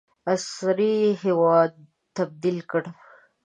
عصري 0.33 0.97
هیواد 1.23 1.71
تبدیل 2.17 2.57
کړ. 2.71 2.83